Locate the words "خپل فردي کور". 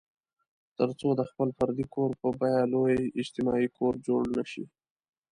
1.29-2.11